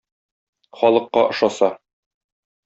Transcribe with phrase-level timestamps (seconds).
[0.79, 1.69] Халыкка ошаса!